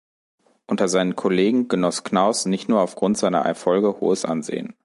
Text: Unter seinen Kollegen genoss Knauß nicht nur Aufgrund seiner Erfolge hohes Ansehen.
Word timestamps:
Unter 0.65 0.87
seinen 0.87 1.15
Kollegen 1.15 1.67
genoss 1.67 2.03
Knauß 2.03 2.47
nicht 2.47 2.67
nur 2.67 2.81
Aufgrund 2.81 3.19
seiner 3.19 3.41
Erfolge 3.41 3.99
hohes 4.01 4.25
Ansehen. 4.25 4.73